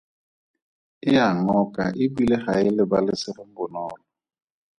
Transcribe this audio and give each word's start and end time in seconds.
E 1.09 1.11
a 1.27 1.27
ngoka 1.39 1.83
e 2.03 2.05
bile 2.13 2.35
ga 2.43 2.53
e 2.67 2.69
lebalesege 2.77 3.43
bonolo. 3.55 4.05